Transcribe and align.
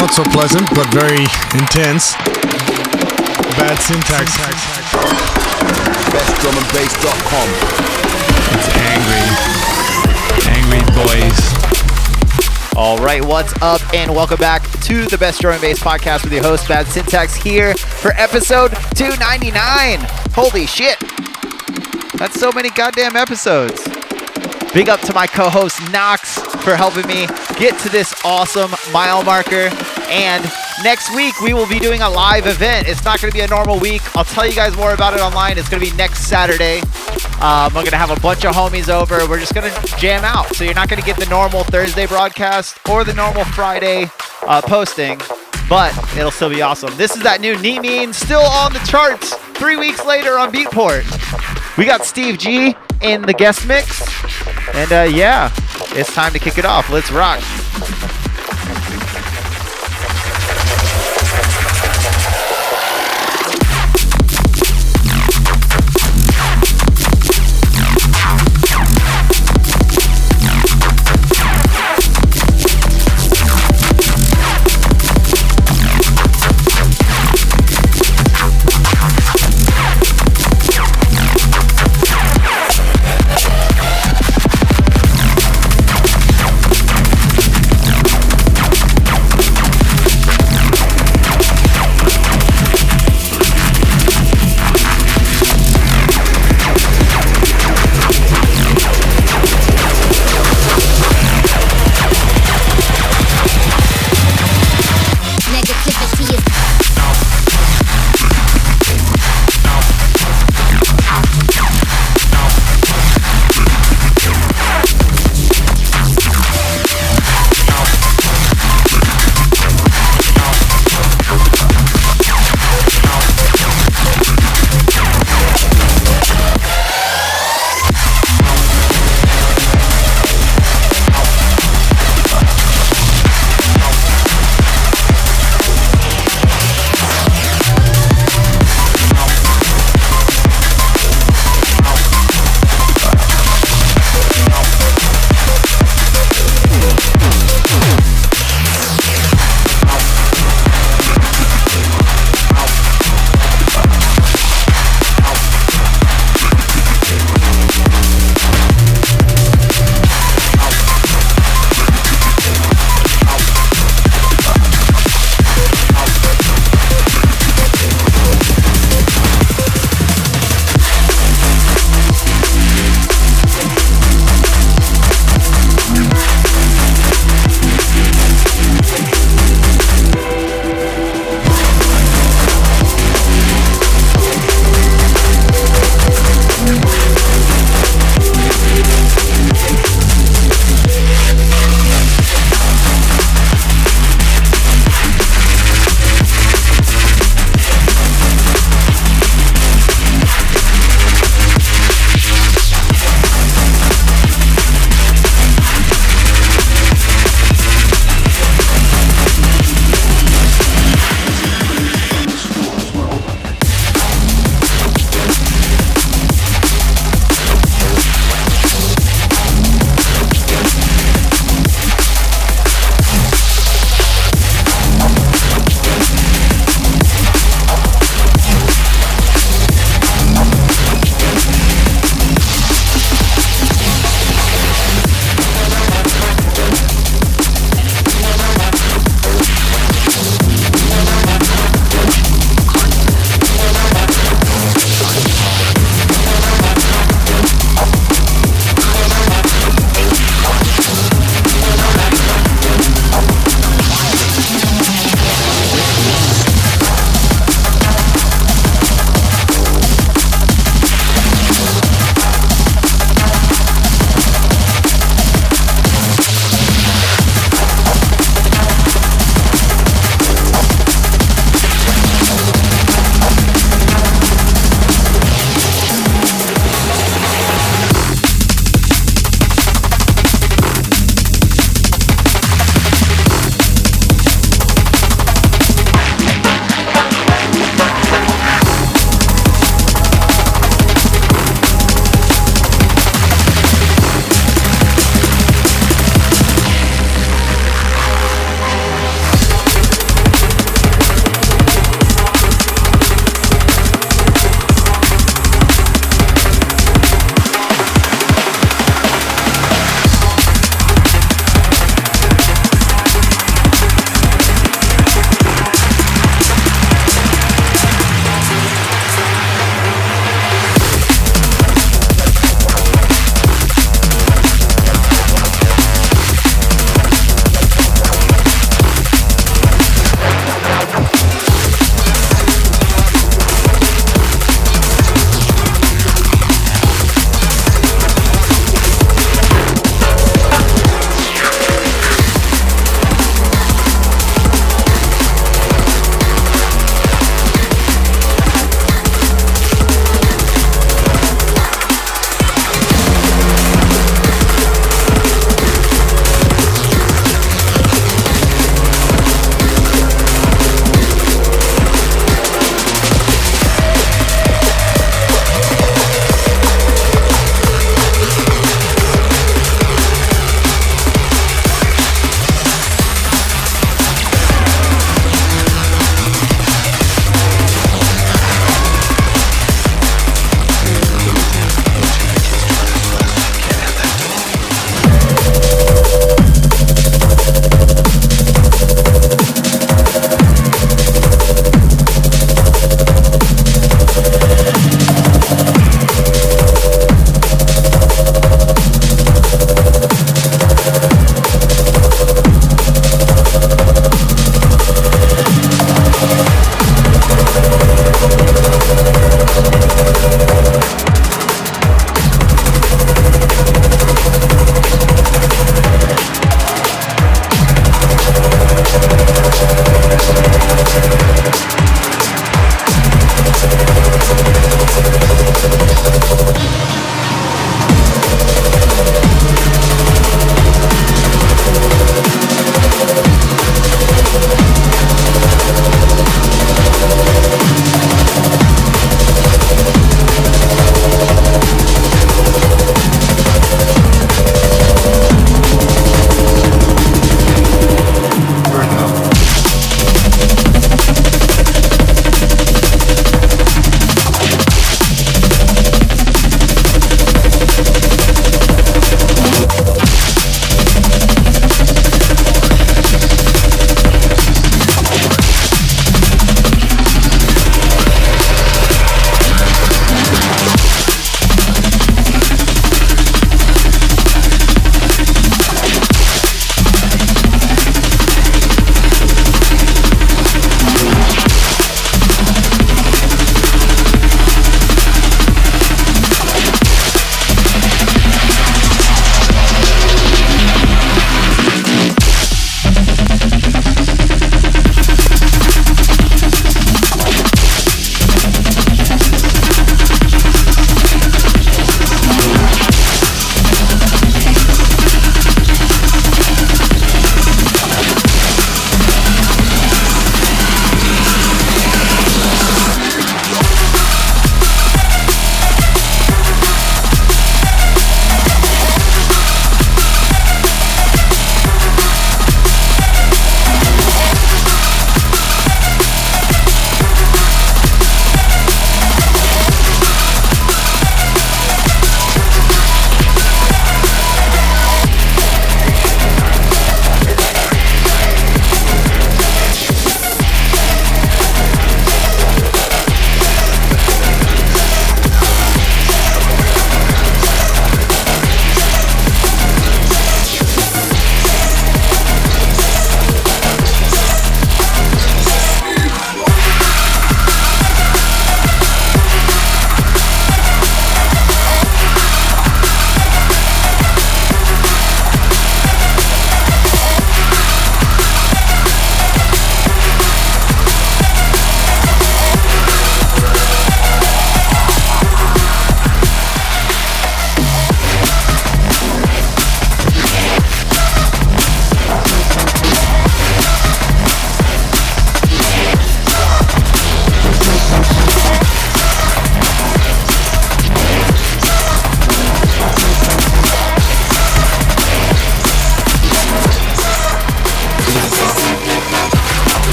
not 0.00 0.14
so 0.14 0.24
pleasant, 0.24 0.66
but 0.70 0.86
very 0.94 1.24
intense. 1.52 2.14
Bad 3.60 3.76
syntax. 3.76 4.32
BestDrumAndBass.com. 6.08 7.48
It's 8.56 8.68
angry. 8.88 9.26
Angry 10.56 10.80
boys. 10.96 11.36
All 12.76 12.96
right, 13.04 13.22
what's 13.22 13.52
up, 13.60 13.82
and 13.92 14.10
welcome 14.14 14.38
back 14.38 14.62
to 14.84 15.04
the 15.04 15.18
Best 15.18 15.42
Drum 15.42 15.52
and 15.52 15.60
Bass 15.60 15.80
podcast 15.80 16.24
with 16.24 16.32
your 16.32 16.44
host, 16.44 16.66
Bad 16.66 16.86
Syntax, 16.86 17.34
here 17.34 17.74
for 17.74 18.12
episode 18.12 18.70
299. 18.94 19.98
Holy 20.32 20.64
shit! 20.64 20.98
That's 22.14 22.40
so 22.40 22.50
many 22.52 22.70
goddamn 22.70 23.16
episodes. 23.16 23.86
Big 24.72 24.88
up 24.88 25.00
to 25.00 25.12
my 25.12 25.26
co 25.26 25.50
host, 25.50 25.78
Knox, 25.90 26.38
for 26.62 26.74
helping 26.76 27.06
me 27.06 27.26
get 27.58 27.78
to 27.80 27.88
this 27.90 28.14
awesome 28.24 28.70
mile 28.92 29.22
marker. 29.24 29.68
And 30.10 30.44
next 30.82 31.14
week, 31.14 31.40
we 31.40 31.54
will 31.54 31.68
be 31.68 31.78
doing 31.78 32.00
a 32.00 32.10
live 32.10 32.46
event. 32.46 32.88
It's 32.88 33.04
not 33.04 33.20
going 33.20 33.30
to 33.30 33.36
be 33.36 33.44
a 33.44 33.46
normal 33.46 33.78
week. 33.78 34.02
I'll 34.16 34.24
tell 34.24 34.44
you 34.44 34.54
guys 34.54 34.76
more 34.76 34.92
about 34.92 35.14
it 35.14 35.20
online. 35.20 35.56
It's 35.56 35.68
going 35.68 35.82
to 35.82 35.88
be 35.88 35.96
next 35.96 36.26
Saturday. 36.26 36.80
Um, 37.40 37.72
we're 37.72 37.82
going 37.82 37.90
to 37.92 37.96
have 37.96 38.10
a 38.10 38.20
bunch 38.20 38.44
of 38.44 38.52
homies 38.52 38.88
over. 38.88 39.26
We're 39.28 39.38
just 39.38 39.54
going 39.54 39.72
to 39.72 39.96
jam 39.98 40.24
out. 40.24 40.46
So 40.56 40.64
you're 40.64 40.74
not 40.74 40.88
going 40.88 41.00
to 41.00 41.06
get 41.06 41.16
the 41.16 41.26
normal 41.26 41.62
Thursday 41.62 42.06
broadcast 42.06 42.78
or 42.88 43.04
the 43.04 43.14
normal 43.14 43.44
Friday 43.44 44.10
uh, 44.42 44.60
posting, 44.62 45.20
but 45.68 45.96
it'll 46.16 46.32
still 46.32 46.50
be 46.50 46.60
awesome. 46.60 46.94
This 46.96 47.14
is 47.14 47.22
that 47.22 47.40
new 47.40 47.56
Knee 47.58 47.78
Mean, 47.78 48.12
still 48.12 48.42
on 48.42 48.72
the 48.72 48.80
charts 48.80 49.34
three 49.54 49.76
weeks 49.76 50.04
later 50.04 50.38
on 50.38 50.52
Beatport. 50.52 51.06
We 51.78 51.86
got 51.86 52.04
Steve 52.04 52.36
G 52.38 52.74
in 53.00 53.22
the 53.22 53.32
guest 53.32 53.66
mix. 53.66 54.02
And 54.74 54.92
uh, 54.92 55.16
yeah, 55.16 55.52
it's 55.92 56.12
time 56.12 56.32
to 56.32 56.38
kick 56.38 56.58
it 56.58 56.64
off. 56.64 56.90
Let's 56.90 57.12
rock. 57.12 57.40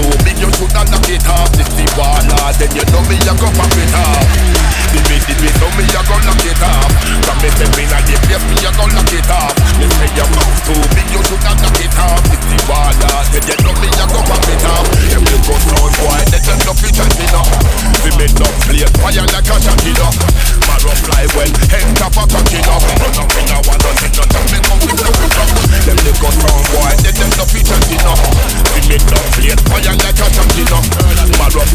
Too 0.00 0.10
big, 0.24 0.38
you 0.40 0.50
shoulda 0.56 0.82
knock 0.88 1.08
it 1.08 1.24
off. 1.28 1.50
This 1.56 1.68
the 1.76 1.84
water, 1.96 2.48
then 2.56 2.70
you 2.72 2.84
know 2.88 3.02
me, 3.08 3.16
I 3.20 3.32
go 3.36 3.48
pop 3.52 3.74
it 3.76 3.94
off. 3.94 4.24
The 4.90 5.00
bit, 5.06 5.22
the 5.28 5.34
bit, 5.38 5.54
know 5.60 5.70
me, 5.76 5.84
I 5.86 6.00
go 6.08 6.16
knock 6.24 6.44
it 6.44 6.62
off. 6.64 6.90
From 7.24 7.36
me 7.40 7.48
step 7.54 7.76
in 7.78 7.92
at 7.92 8.02
the 8.08 8.16
place, 8.26 8.44
me 8.48 8.56
I 8.64 8.70
go 8.74 8.84
knock 8.90 9.12
it 9.12 9.30
off. 9.30 9.54
Me 9.78 9.86
say 9.86 10.10
your 10.16 10.28
mouth 10.34 10.58
too 10.66 10.80
big, 10.94 11.08
you 11.12 11.20
shoulda 11.28 11.52
knock 11.60 11.80
it 11.80 11.94
off. 12.00 12.20
This 12.28 12.42
the 12.48 12.58
water, 12.68 13.14
then 13.30 13.44
you 13.46 13.56
know 13.64 13.74
me, 13.80 13.88
I 13.88 14.04
go 14.10 14.20
pop 14.24 14.48
it 14.50 14.64
off. 14.66 14.86
Them 15.10 15.24
the 15.24 15.38
good 15.44 15.62
sound 15.68 15.92
boy, 16.00 16.20
they 16.30 16.40
them 16.42 16.58
no 16.66 16.72
fit 16.74 16.98
and 17.00 17.14
enough. 17.20 17.52
We 18.04 18.10
make 18.16 18.34
no 18.40 18.48
play, 18.66 18.84
fire 18.98 19.26
like 19.30 19.50
a 19.50 19.56
shot 19.60 19.84
enough. 19.84 20.16
Marrow 20.66 20.94
fly 21.04 21.24
when 21.36 21.50
head 21.68 21.86
top 21.98 22.16
a 22.16 22.24
cock 22.24 22.50
enough. 22.50 22.84
Run 23.00 23.18
up 23.20 23.32
in 23.36 23.50
a 23.52 23.56
one, 23.68 23.80
don't 23.80 23.96
take 24.00 24.14
no 24.16 24.40
me 24.50 24.58
come 24.64 24.80
with 24.80 24.96
stuff. 24.96 25.50
Them 25.84 25.98
the 26.02 26.12
good 26.16 26.34
sound 26.34 26.64
boy, 26.72 26.92
they 27.04 27.12
them 27.14 27.30
no 27.36 27.44
fit 27.46 27.68
and 27.68 27.88
enough. 27.94 28.22
We 28.74 28.78
it 28.90 29.02
Plate 29.06 29.60
fire 29.70 29.94
like 29.94 30.18
a 30.18 30.26
champion 30.34 30.66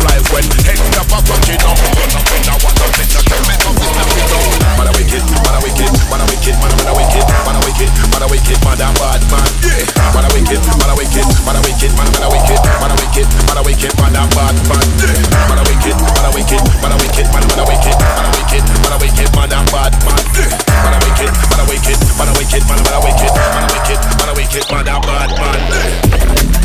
life 0.04 0.26
when 0.32 0.46
head 0.68 0.80
a 0.96 1.04
fucking 1.08 1.62
up 1.64 1.80
up 1.80 2.30
in 2.36 2.44
the 2.44 2.54
water, 2.62 2.88
I 2.88 3.22
can 3.24 3.44
up, 3.48 3.76
not 3.76 4.12
it 4.16 4.36
Man 4.76 4.88
a 4.88 4.92
wicked, 4.96 5.24
man 5.24 5.56
a 5.56 5.60
wicked, 5.64 5.92
man 6.12 6.22
a 6.22 6.26
wicked, 6.28 6.56
man 6.60 6.72
a 6.76 6.92
wicked 6.92 7.26
Man 7.46 7.56
a 7.56 7.60
wicked, 7.64 7.90
man 8.12 8.24
a 8.24 8.28
wicked, 8.28 8.60
man 8.64 8.82
a 8.84 8.88
bad 9.00 9.22
man 9.32 9.48
man 10.14 10.26
a 10.26 10.30
wicked, 10.36 10.62
man 10.76 10.92
a 10.92 10.96
wicked, 10.96 11.28
man 11.44 11.56
a 11.56 11.62
wicked, 11.64 11.92
man 11.96 12.12
a 12.12 12.28
wicked 12.28 12.60
Man 12.80 12.92
a 12.92 12.96
wicked, 13.00 13.28
man 13.48 13.58
a 13.58 13.62
wicked, 13.64 13.94
man 13.96 14.16
a 14.16 14.24
bad 14.36 14.56
man 14.68 14.88
man 15.50 15.60
a 15.60 15.64
wicked, 15.66 15.96
man 15.96 16.26
a 16.26 16.32
wicked, 16.36 16.62
man 16.84 16.92
a 16.92 16.98
wicked, 17.00 17.28
man 17.32 17.48
a 17.48 17.64
wicked 17.66 17.96
Man 17.96 18.26
a 18.26 18.32
wicked, 18.36 18.66
man 18.84 18.92
a 18.92 19.00
wicked, 19.00 19.30
man 19.36 19.52
a 19.56 19.60
bad 19.72 19.94
man 20.04 20.22
man 20.68 20.94
a 20.94 21.00
wicked, 21.02 21.32
man 21.32 21.60
a 21.60 21.66
wicked, 21.66 21.94
man 22.20 22.28
a 22.28 22.34
wicked, 22.36 22.64
man 22.68 22.80
a 22.80 23.00
wicked 23.00 23.32
Man 23.36 23.64
a 23.66 23.72
wicked, 23.72 24.00
man 24.20 24.30
a 24.30 24.34
wicked, 24.36 24.66
man 24.68 24.88
a 24.88 24.98
bad 25.00 25.32
man 25.40 26.65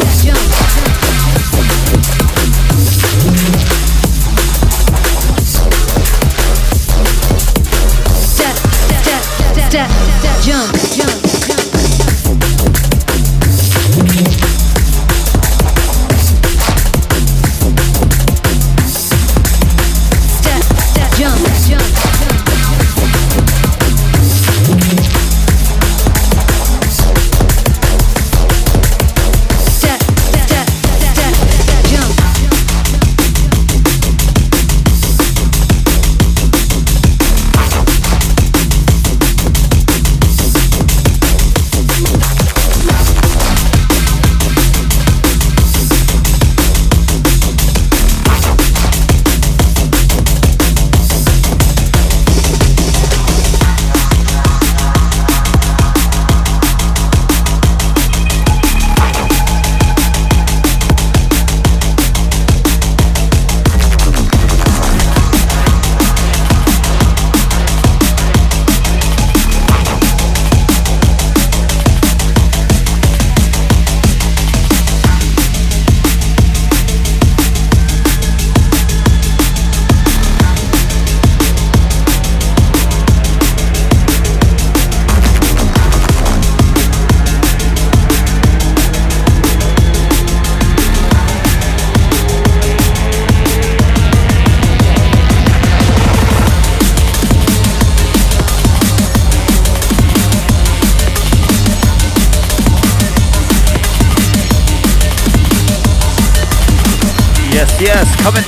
jump. 0.00 0.83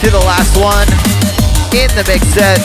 To 0.07 0.13
the 0.13 0.19
last 0.21 0.55
one 0.55 0.87
in 1.75 1.91
the 1.99 2.05
mix 2.07 2.23
set. 2.31 2.63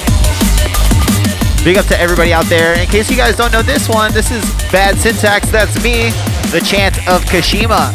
Big 1.66 1.76
up 1.76 1.88
to 1.88 2.00
everybody 2.00 2.32
out 2.32 2.46
there. 2.46 2.80
In 2.80 2.88
case 2.88 3.10
you 3.10 3.18
guys 3.18 3.36
don't 3.36 3.52
know 3.52 3.64
this 3.64 3.90
one, 3.90 4.14
this 4.14 4.30
is 4.30 4.46
Bad 4.72 5.00
Syntax. 5.00 5.50
That's 5.50 5.74
me, 5.84 6.12
the 6.52 6.62
chant 6.64 7.00
of 7.10 7.26
Kashima. 7.26 7.90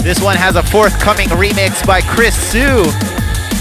This 0.00 0.22
one 0.22 0.36
has 0.36 0.54
a 0.54 0.62
forthcoming 0.62 1.26
remix 1.30 1.84
by 1.84 2.00
Chris 2.02 2.36
Sue. 2.36 2.84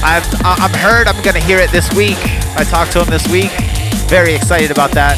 I've, 0.05 0.27
I'm 0.45 0.73
heard 0.77 1.07
I'm 1.07 1.19
going 1.23 1.33
to 1.33 1.43
hear 1.43 1.57
it 1.57 1.71
this 1.71 1.91
week. 1.95 2.19
I 2.55 2.63
talked 2.63 2.91
to 2.91 3.01
him 3.01 3.09
this 3.09 3.27
week. 3.29 3.49
Very 4.05 4.35
excited 4.35 4.69
about 4.69 4.91
that. 4.91 5.17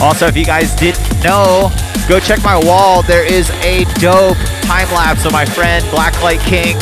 Also, 0.00 0.28
if 0.28 0.36
you 0.36 0.44
guys 0.44 0.76
didn't 0.76 1.02
know, 1.24 1.72
go 2.08 2.20
check 2.20 2.40
my 2.44 2.56
wall. 2.64 3.02
There 3.02 3.26
is 3.26 3.50
a 3.64 3.82
dope 3.98 4.38
time 4.62 4.86
lapse 4.94 5.24
of 5.24 5.32
my 5.32 5.44
friend 5.44 5.84
Blacklight 5.86 6.38
King 6.46 6.78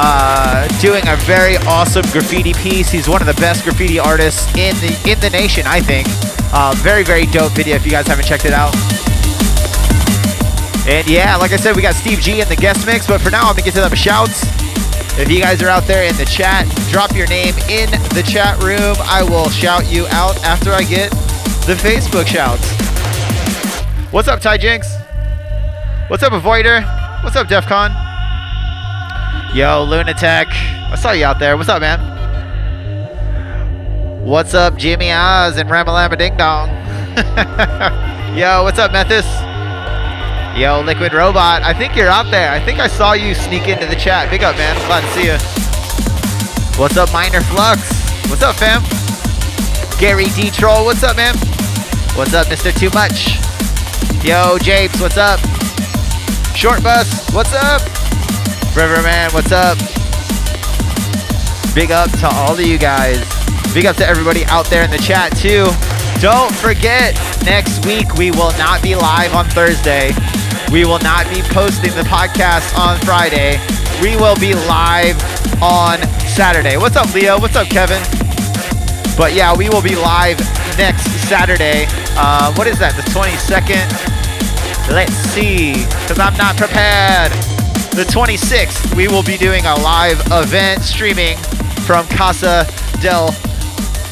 uh, 0.00 0.68
doing 0.80 1.02
a 1.08 1.16
very 1.26 1.56
awesome 1.66 2.04
graffiti 2.12 2.54
piece. 2.54 2.88
He's 2.88 3.08
one 3.08 3.20
of 3.20 3.26
the 3.26 3.34
best 3.34 3.64
graffiti 3.64 3.98
artists 3.98 4.46
in 4.54 4.74
the 4.76 4.94
in 5.10 5.18
the 5.18 5.30
nation, 5.30 5.66
I 5.66 5.80
think. 5.80 6.06
Uh, 6.54 6.72
very 6.78 7.02
very 7.02 7.26
dope 7.26 7.52
video. 7.52 7.74
If 7.74 7.84
you 7.84 7.90
guys 7.90 8.06
haven't 8.06 8.24
checked 8.24 8.44
it 8.44 8.52
out. 8.52 8.74
And 10.86 11.06
yeah, 11.06 11.36
like 11.36 11.52
I 11.52 11.56
said, 11.56 11.76
we 11.76 11.82
got 11.82 11.94
Steve 11.94 12.20
G 12.20 12.40
in 12.40 12.48
the 12.48 12.56
guest 12.56 12.86
mix. 12.86 13.06
But 13.06 13.20
for 13.20 13.30
now, 13.30 13.48
I'm 13.48 13.54
gonna 13.54 13.62
get 13.62 13.74
to 13.74 13.80
them 13.80 13.94
shouts. 13.94 14.44
If 15.18 15.28
you 15.28 15.40
guys 15.40 15.60
are 15.62 15.68
out 15.68 15.82
there 15.82 16.08
in 16.08 16.16
the 16.16 16.24
chat, 16.24 16.68
drop 16.90 17.12
your 17.14 17.26
name 17.26 17.54
in 17.68 17.90
the 18.14 18.24
chat 18.24 18.62
room. 18.62 18.94
I 19.00 19.24
will 19.24 19.50
shout 19.50 19.90
you 19.92 20.06
out 20.10 20.42
after 20.44 20.70
I 20.70 20.84
get 20.84 21.10
the 21.66 21.74
Facebook 21.74 22.28
shouts. 22.28 22.70
What's 24.12 24.28
up, 24.28 24.40
Ty 24.40 24.58
Jinx? 24.58 24.94
What's 26.06 26.22
up, 26.22 26.32
Avoider? 26.32 26.84
What's 27.24 27.34
up, 27.34 27.48
Defcon? 27.48 28.07
Yo, 29.54 29.82
Lunatic. 29.82 30.48
I 30.52 30.94
saw 31.00 31.12
you 31.12 31.24
out 31.24 31.38
there. 31.38 31.56
What's 31.56 31.70
up, 31.70 31.80
man? 31.80 31.98
What's 34.22 34.52
up, 34.52 34.76
Jimmy 34.76 35.10
Oz 35.10 35.56
and 35.56 35.70
Ramalama 35.70 36.18
Ding 36.18 36.36
Dong? 36.36 36.68
Yo, 38.36 38.62
what's 38.62 38.78
up, 38.78 38.92
Methus? 38.92 39.24
Yo, 40.54 40.82
Liquid 40.82 41.14
Robot. 41.14 41.62
I 41.62 41.72
think 41.72 41.96
you're 41.96 42.08
out 42.08 42.30
there. 42.30 42.52
I 42.52 42.60
think 42.60 42.78
I 42.78 42.88
saw 42.88 43.14
you 43.14 43.34
sneak 43.34 43.68
into 43.68 43.86
the 43.86 43.96
chat. 43.96 44.30
Big 44.30 44.44
up, 44.44 44.54
man. 44.56 44.76
Glad 44.86 45.00
to 45.00 45.08
see 45.14 45.24
you. 45.24 45.38
What's 46.78 46.98
up, 46.98 47.10
Minor 47.10 47.40
Flux? 47.40 47.80
What's 48.28 48.42
up, 48.42 48.56
fam? 48.56 48.82
Gary 49.98 50.26
D 50.36 50.50
Troll. 50.50 50.84
What's 50.84 51.02
up, 51.02 51.16
man? 51.16 51.34
What's 52.14 52.34
up, 52.34 52.48
Mr. 52.48 52.70
Too 52.78 52.90
Much? 52.90 53.38
Yo, 54.22 54.58
Japes. 54.58 55.00
What's 55.00 55.16
up? 55.16 55.40
Short 56.54 56.82
Bus. 56.82 57.30
What's 57.32 57.54
up? 57.54 57.97
Riverman. 58.78 59.28
What's 59.32 59.50
up? 59.50 59.76
Big 61.74 61.90
up 61.90 62.10
to 62.20 62.28
all 62.28 62.52
of 62.52 62.60
you 62.60 62.78
guys. 62.78 63.18
Big 63.74 63.86
up 63.86 63.96
to 63.96 64.06
everybody 64.06 64.44
out 64.44 64.66
there 64.66 64.84
in 64.84 64.90
the 64.92 64.98
chat, 64.98 65.36
too. 65.36 65.66
Don't 66.22 66.54
forget, 66.54 67.18
next 67.44 67.84
week 67.84 68.14
we 68.14 68.30
will 68.30 68.52
not 68.52 68.80
be 68.80 68.94
live 68.94 69.34
on 69.34 69.46
Thursday. 69.46 70.12
We 70.70 70.84
will 70.84 71.00
not 71.00 71.28
be 71.28 71.42
posting 71.50 71.90
the 71.96 72.06
podcast 72.06 72.78
on 72.78 73.00
Friday. 73.00 73.58
We 74.00 74.14
will 74.14 74.38
be 74.38 74.54
live 74.54 75.18
on 75.60 75.98
Saturday. 76.30 76.76
What's 76.76 76.94
up, 76.94 77.12
Leo? 77.12 77.40
What's 77.40 77.56
up, 77.56 77.66
Kevin? 77.66 78.00
But 79.16 79.34
yeah, 79.34 79.56
we 79.56 79.68
will 79.68 79.82
be 79.82 79.96
live 79.96 80.38
next 80.78 81.02
Saturday. 81.26 81.86
Uh, 82.14 82.54
what 82.54 82.68
is 82.68 82.78
that? 82.78 82.94
The 82.94 83.02
22nd? 83.10 84.94
Let's 84.94 85.14
see, 85.34 85.72
because 85.72 86.20
I'm 86.20 86.36
not 86.36 86.56
prepared. 86.56 87.47
The 87.98 88.04
26th, 88.04 88.94
we 88.94 89.08
will 89.08 89.24
be 89.24 89.36
doing 89.36 89.66
a 89.66 89.74
live 89.74 90.22
event 90.30 90.84
streaming 90.84 91.36
from 91.84 92.06
Casa 92.06 92.64
del 93.02 93.32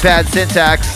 Bad 0.03 0.26
Syntax. 0.26 0.89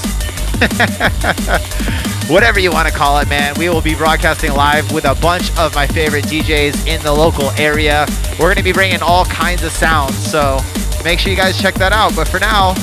Whatever 2.28 2.58
you 2.58 2.72
want 2.72 2.88
to 2.88 2.92
call 2.92 3.20
it, 3.20 3.28
man. 3.28 3.54
We 3.60 3.68
will 3.68 3.80
be 3.80 3.94
broadcasting 3.94 4.54
live 4.54 4.90
with 4.90 5.04
a 5.04 5.14
bunch 5.22 5.56
of 5.56 5.72
my 5.72 5.86
favorite 5.86 6.24
DJs 6.24 6.88
in 6.88 7.00
the 7.04 7.12
local 7.12 7.50
area. 7.50 8.06
We're 8.40 8.46
going 8.46 8.56
to 8.56 8.64
be 8.64 8.72
bringing 8.72 9.02
all 9.02 9.24
kinds 9.26 9.62
of 9.62 9.70
sounds, 9.70 10.16
so 10.16 10.58
make 11.04 11.20
sure 11.20 11.30
you 11.30 11.36
guys 11.38 11.62
check 11.62 11.74
that 11.74 11.92
out. 11.92 12.16
But 12.16 12.26
for 12.26 12.40
now, 12.40 12.74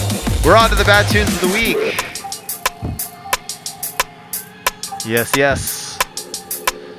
we're 0.46 0.56
on 0.56 0.70
to 0.70 0.76
the 0.78 0.86
bad 0.86 1.12
tunes 1.12 1.34
of 1.34 1.42
the 1.42 1.48
week. 1.48 2.02
Yes, 5.06 5.36
yes. 5.36 6.00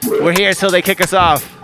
We're 0.07 0.35
here 0.35 0.53
till 0.53 0.71
they 0.71 0.83
kick 0.83 1.01
us 1.01 1.15
off. 1.15 1.58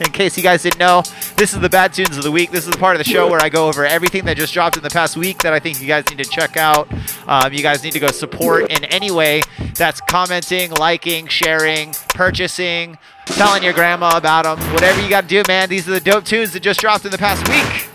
In 0.00 0.10
case 0.10 0.36
you 0.36 0.42
guys 0.42 0.62
didn't 0.62 0.78
know, 0.78 1.02
this 1.36 1.54
is 1.54 1.60
the 1.60 1.68
bad 1.68 1.94
tunes 1.94 2.16
of 2.18 2.22
the 2.22 2.30
week. 2.30 2.50
This 2.50 2.66
is 2.66 2.72
the 2.72 2.78
part 2.78 2.96
of 2.96 2.98
the 2.98 3.10
show 3.10 3.30
where 3.30 3.40
I 3.40 3.48
go 3.48 3.68
over 3.68 3.86
everything 3.86 4.24
that 4.26 4.36
just 4.36 4.52
dropped 4.52 4.76
in 4.76 4.82
the 4.82 4.90
past 4.90 5.16
week 5.16 5.38
that 5.38 5.52
I 5.52 5.58
think 5.58 5.80
you 5.80 5.86
guys 5.86 6.08
need 6.10 6.18
to 6.18 6.28
check 6.28 6.56
out. 6.56 6.88
Um, 7.26 7.52
you 7.52 7.62
guys 7.62 7.82
need 7.82 7.92
to 7.92 7.98
go 7.98 8.08
support 8.08 8.70
in 8.70 8.84
any 8.84 9.10
way. 9.10 9.42
That's 9.74 10.00
commenting, 10.02 10.70
liking, 10.72 11.28
sharing, 11.28 11.94
purchasing, 12.10 12.98
telling 13.24 13.62
your 13.62 13.72
grandma 13.72 14.16
about 14.16 14.44
them. 14.44 14.72
Whatever 14.72 15.00
you 15.00 15.08
got 15.08 15.22
to 15.22 15.28
do, 15.28 15.42
man. 15.48 15.68
These 15.68 15.88
are 15.88 15.92
the 15.92 16.00
dope 16.00 16.24
tunes 16.24 16.52
that 16.52 16.60
just 16.60 16.80
dropped 16.80 17.04
in 17.04 17.10
the 17.10 17.18
past 17.18 17.48
week. 17.48 17.88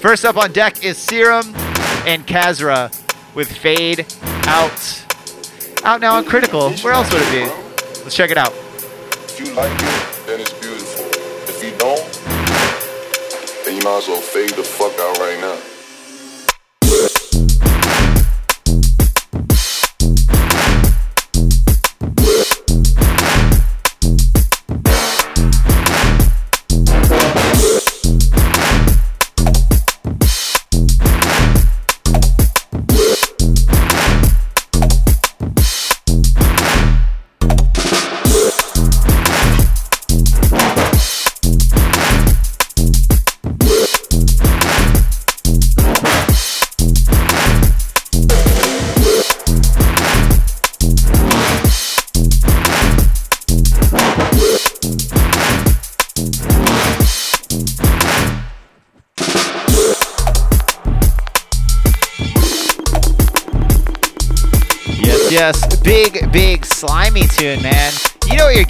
First 0.00 0.24
up 0.24 0.36
on 0.36 0.52
deck 0.52 0.84
is 0.84 0.96
Serum 0.96 1.54
and 2.06 2.24
Kasra 2.26 2.88
with 3.34 3.50
Fade 3.50 4.06
Out. 4.46 5.04
Out 5.84 6.00
now 6.00 6.14
on 6.14 6.24
Critical. 6.24 6.72
Where 6.78 6.92
else 6.92 7.12
would 7.12 7.22
it 7.22 7.32
be? 7.32 7.44
Let's 8.02 8.14
check 8.14 8.30
it 8.30 8.36
out. 8.36 8.54
Might 13.84 13.98
as 13.98 14.08
well 14.08 14.20
fade 14.20 14.50
the 14.50 14.62
fuck 14.62 14.98
out 14.98 15.18
right 15.18 15.38
now. 15.40 15.77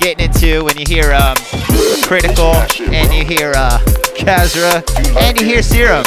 Getting 0.09 0.25
into 0.25 0.65
when 0.65 0.79
you 0.79 0.87
hear 0.89 1.13
um, 1.13 1.37
Critical 2.05 2.55
and 2.81 3.13
you 3.13 3.27
hear 3.27 3.53
uh, 3.55 3.79
Kasra 4.17 4.83
and 5.19 5.39
you 5.39 5.45
hear 5.45 5.61
Serum. 5.63 6.03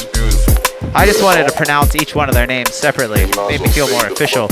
I 0.95 1.05
just 1.05 1.21
wanted 1.21 1.47
to 1.47 1.55
pronounce 1.55 1.95
each 1.95 2.15
one 2.15 2.27
of 2.27 2.33
their 2.33 2.47
names 2.47 2.73
separately. 2.73 3.27
Made 3.47 3.61
me 3.61 3.67
feel 3.67 3.87
more 3.91 4.07
official. 4.07 4.47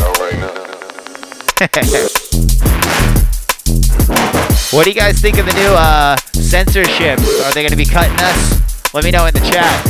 what 4.69 4.83
do 4.83 4.89
you 4.91 4.95
guys 4.95 5.19
think 5.19 5.39
of 5.39 5.47
the 5.47 5.53
new 5.53 5.73
uh, 5.73 6.15
censorship? 6.17 7.17
Are 7.17 7.51
they 7.51 7.63
going 7.63 7.71
to 7.71 7.75
be 7.75 7.85
cutting 7.85 8.15
us? 8.19 8.93
Let 8.93 9.03
me 9.03 9.09
know 9.09 9.25
in 9.25 9.33
the 9.33 9.39
chat. 9.39 9.83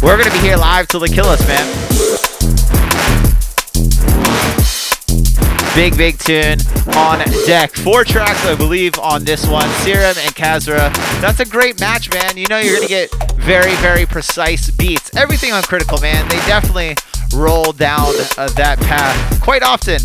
We're 0.00 0.16
going 0.16 0.30
to 0.30 0.32
be 0.32 0.46
here 0.46 0.56
live 0.56 0.86
till 0.86 1.00
they 1.00 1.08
kill 1.08 1.26
us, 1.26 1.44
man. 1.48 1.66
Big, 5.76 5.94
big 5.98 6.18
tune 6.18 6.56
on 6.96 7.18
deck. 7.44 7.70
Four 7.70 8.02
tracks, 8.02 8.46
I 8.46 8.54
believe, 8.54 8.98
on 8.98 9.24
this 9.24 9.46
one. 9.46 9.68
Serum 9.80 10.16
and 10.18 10.34
Kasra. 10.34 10.90
That's 11.20 11.38
a 11.40 11.44
great 11.44 11.78
match, 11.78 12.10
man. 12.14 12.38
You 12.38 12.46
know 12.48 12.58
you're 12.58 12.76
going 12.76 12.88
to 12.88 12.88
get 12.88 13.12
very, 13.34 13.74
very 13.74 14.06
precise 14.06 14.70
beats. 14.70 15.14
Everything 15.14 15.52
on 15.52 15.62
Critical, 15.62 16.00
man. 16.00 16.26
They 16.30 16.38
definitely 16.46 16.96
roll 17.34 17.72
down 17.72 18.14
uh, 18.38 18.48
that 18.56 18.78
path 18.80 19.42
quite 19.42 19.62
often. 19.62 20.00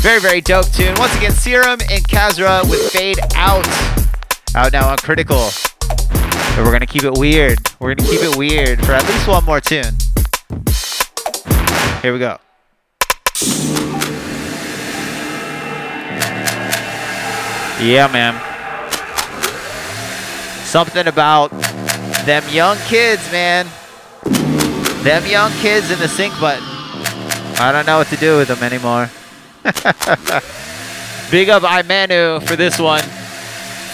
Very, 0.00 0.18
very 0.18 0.40
dope 0.40 0.72
tune. 0.72 0.96
Once 0.98 1.16
again, 1.16 1.30
Serum 1.30 1.78
and 1.88 2.02
Kasra 2.08 2.68
with 2.68 2.90
Fade 2.90 3.20
Out. 3.36 3.64
Out 4.56 4.72
now 4.72 4.88
on 4.88 4.98
Critical. 4.98 5.50
But 5.78 6.58
we're 6.58 6.64
going 6.64 6.80
to 6.80 6.86
keep 6.86 7.04
it 7.04 7.16
weird. 7.16 7.60
We're 7.78 7.94
going 7.94 8.08
to 8.08 8.10
keep 8.10 8.24
it 8.24 8.36
weird 8.36 8.84
for 8.84 8.90
at 8.90 9.06
least 9.06 9.28
one 9.28 9.44
more 9.44 9.60
tune. 9.60 9.94
Here 12.02 12.12
we 12.12 12.18
go. 12.18 12.40
Yeah, 17.80 18.08
man. 18.10 18.34
Something 20.64 21.06
about 21.06 21.50
them 22.24 22.42
young 22.50 22.78
kids, 22.88 23.30
man. 23.30 23.66
Them 25.02 25.26
young 25.26 25.52
kids 25.60 25.90
in 25.90 25.98
the 25.98 26.08
sync 26.08 26.32
button. 26.40 26.64
I 27.58 27.70
don't 27.72 27.86
know 27.86 27.98
what 27.98 28.08
to 28.08 28.16
do 28.16 28.38
with 28.38 28.48
them 28.48 28.62
anymore. 28.62 29.10
Big 31.30 31.48
up 31.50 31.62
iManu 31.64 32.42
for 32.46 32.56
this 32.56 32.78
one. 32.78 33.02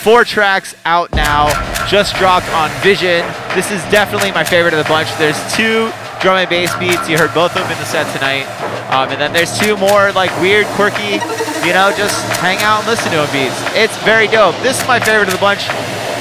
Four 0.02 0.24
tracks 0.24 0.74
out 0.84 1.12
now, 1.12 1.48
just 1.86 2.14
dropped 2.16 2.48
on 2.50 2.70
Vision. 2.82 3.26
This 3.54 3.70
is 3.70 3.82
definitely 3.90 4.32
my 4.32 4.44
favorite 4.44 4.74
of 4.74 4.78
the 4.82 4.88
bunch. 4.88 5.08
There's 5.18 5.38
two 5.54 5.90
drum 6.22 6.38
and 6.38 6.48
bass 6.48 6.72
beats. 6.76 7.08
You 7.08 7.18
heard 7.18 7.34
both 7.34 7.50
of 7.56 7.62
them 7.62 7.72
in 7.72 7.78
the 7.78 7.84
set 7.84 8.06
tonight. 8.14 8.46
Um, 8.94 9.10
and 9.10 9.20
then 9.20 9.32
there's 9.32 9.58
two 9.58 9.76
more 9.76 10.12
like 10.12 10.30
weird, 10.40 10.66
quirky, 10.78 11.18
you 11.66 11.74
know, 11.74 11.92
just 11.96 12.14
hang 12.38 12.58
out 12.58 12.80
and 12.80 12.88
listen 12.88 13.10
to 13.10 13.18
them 13.18 13.32
beats. 13.32 13.58
It's 13.74 13.96
very 14.04 14.28
dope. 14.28 14.54
This 14.62 14.80
is 14.80 14.86
my 14.86 15.00
favorite 15.00 15.28
of 15.28 15.34
the 15.34 15.40
bunch. 15.40 15.66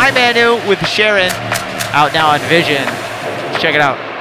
iManu 0.01 0.67
with 0.67 0.79
Sharon, 0.87 1.31
out 1.93 2.13
now 2.13 2.29
on 2.31 2.39
Vision. 2.49 2.83
Let's 2.83 3.61
check 3.61 3.75
it 3.75 3.81
out. 3.81 4.11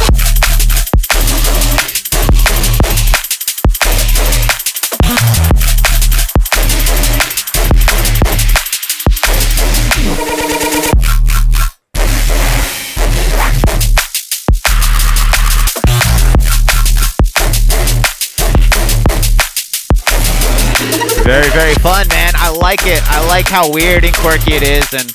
fun, 21.86 22.08
man. 22.08 22.32
I 22.34 22.50
like 22.50 22.84
it. 22.84 23.00
I 23.12 23.24
like 23.28 23.46
how 23.46 23.72
weird 23.72 24.04
and 24.04 24.12
quirky 24.12 24.54
it 24.54 24.64
is, 24.64 24.92
and 24.92 25.06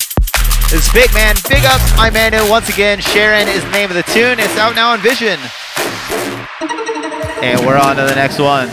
it's 0.72 0.90
big, 0.94 1.14
man. 1.14 1.36
Big 1.50 1.66
up, 1.66 1.82
iManu. 2.00 2.50
Once 2.50 2.70
again, 2.70 3.02
Sharon 3.02 3.46
is 3.50 3.62
the 3.66 3.72
name 3.72 3.90
of 3.90 3.98
the 3.98 4.04
tune. 4.04 4.40
It's 4.40 4.56
out 4.56 4.74
now 4.74 4.92
on 4.94 5.02
Vision. 5.02 5.38
And 7.44 7.66
we're 7.66 7.78
on 7.78 7.98
to 7.98 8.04
the 8.04 8.16
next 8.16 8.40
one. 8.40 8.70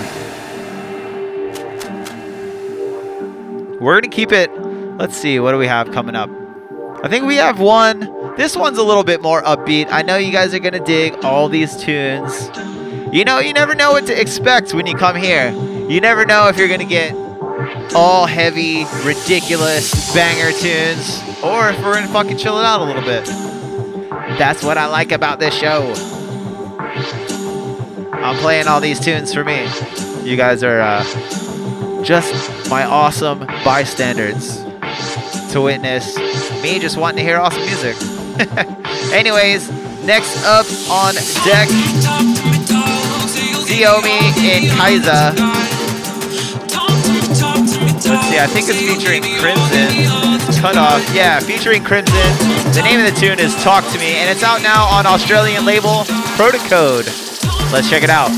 We're 3.81 4.01
gonna 4.01 4.15
keep 4.15 4.31
it. 4.31 4.49
Let's 4.97 5.17
see, 5.17 5.41
what 5.41 5.51
do 5.51 5.59
we 5.59 5.67
have 5.67 5.91
coming 5.91 6.15
up? 6.15 6.31
I 7.03 7.09
think 7.09 7.25
we 7.25 7.35
have 7.37 7.59
one. 7.59 8.37
This 8.37 8.57
one's 8.57 8.79
a 8.79 8.85
little 8.85 9.03
bit 9.03 9.23
more 9.23 9.43
upbeat. 9.43 9.89
I 9.91 10.03
know 10.03 10.19
you 10.19 10.31
guys 10.31 10.55
are 10.55 10.61
gonna 10.61 10.85
dig 10.85 11.25
all 11.25 11.49
these 11.49 11.75
tunes. 11.75 12.49
You 13.13 13.25
know, 13.25 13.41
you 13.41 13.53
never 13.53 13.75
know 13.75 13.91
what 13.91 14.07
to 14.07 14.21
expect 14.21 14.73
when 14.73 14.87
you 14.87 14.95
come 14.95 15.17
here. 15.17 15.51
You 15.89 16.01
never 16.01 16.25
know 16.25 16.47
if 16.47 16.59
you're 16.59 16.69
gonna 16.69 16.85
get 16.85 17.13
all 17.95 18.27
heavy, 18.27 18.85
ridiculous 19.05 20.15
banger 20.15 20.53
tunes, 20.53 21.23
or 21.43 21.71
if 21.71 21.79
we're 21.83 21.95
gonna 21.95 22.09
fucking 22.09 22.37
chill 22.37 22.59
it 22.59 22.65
out 22.65 22.81
a 22.81 22.85
little 22.85 23.03
bit. 23.03 23.25
That's 24.39 24.63
what 24.63 24.79
I 24.79 24.87
like 24.87 25.13
about 25.13 25.39
this 25.39 25.55
show. 25.55 25.93
I'm 28.13 28.37
playing 28.37 28.67
all 28.67 28.81
these 28.81 29.01
tunes 29.01 29.33
for 29.33 29.45
me. 29.45 29.69
You 30.23 30.37
guys 30.37 30.63
are 30.63 30.81
uh, 30.81 32.03
just 32.03 32.71
my 32.71 32.85
awesome 32.85 33.41
bystanders 33.65 34.63
to 35.53 35.63
witness 35.63 36.17
me 36.63 36.79
just 36.79 36.97
wanting 36.97 37.19
to 37.19 37.23
hear 37.23 37.39
awesome 37.39 37.63
music. 37.63 37.97
Anyways, 39.13 39.71
next 40.05 40.45
up 40.45 40.67
on 40.91 41.15
deck, 41.45 41.69
Xiaomi 43.69 44.33
and 44.39 44.65
Kaiza. 44.67 45.68
Let's 48.09 48.27
see, 48.27 48.39
I 48.39 48.47
think 48.47 48.69
it's 48.69 48.81
featuring 48.81 49.23
Crimson. 49.39 50.63
Cut 50.63 50.77
off. 50.77 51.05
Yeah, 51.15 51.41
featuring 51.41 51.85
Crimson. 51.85 52.17
The 52.73 52.81
name 52.83 53.01
of 53.01 53.07
the 53.07 53.21
tune 53.21 53.39
is 53.39 53.55
Talk 53.63 53.85
to 53.93 53.99
Me, 53.99 54.17
and 54.17 54.31
it's 54.31 54.43
out 54.43 54.63
now 54.63 54.87
on 54.87 55.07
Australian 55.07 55.67
label 55.67 56.05
Protocode. 56.41 57.07
Let's 57.71 57.91
check 57.91 58.03
it 58.03 58.11
out. 58.11 58.31